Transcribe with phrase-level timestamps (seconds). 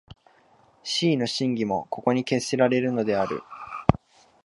[0.83, 3.43] 思惟の真偽もここに決せられるのである。